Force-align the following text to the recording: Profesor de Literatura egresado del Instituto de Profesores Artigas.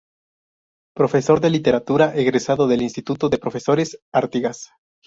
Profesor 0.95 1.41
de 1.41 1.51
Literatura 1.51 2.15
egresado 2.15 2.67
del 2.67 2.81
Instituto 2.81 3.29
de 3.29 3.37
Profesores 3.37 3.99
Artigas. 4.11 4.71